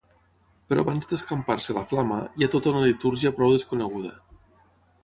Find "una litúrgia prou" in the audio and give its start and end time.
2.75-3.55